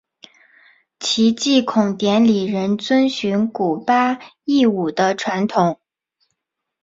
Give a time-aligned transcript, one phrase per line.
[0.99, 4.15] 其祭孔典礼仍遵循古八
[4.47, 5.79] 佾舞的传统。